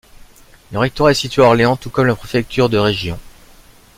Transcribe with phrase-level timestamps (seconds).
[0.71, 3.19] Le rectorat est situé à Orléans tout comme la préfecture de région.